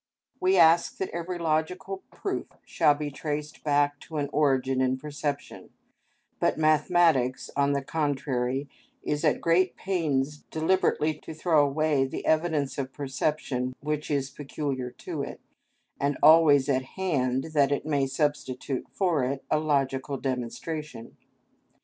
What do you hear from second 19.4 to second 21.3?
a logical demonstration.